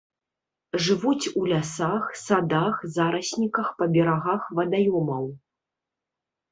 [0.85, 5.23] Жывуць у лясах, садах, зарасніках па берагах вадаёмаў.